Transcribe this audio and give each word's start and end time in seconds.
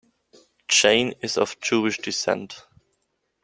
Jayne 0.67 1.11
is 1.21 1.37
of 1.37 1.59
Jewish 1.59 1.99
descent. 1.99 2.65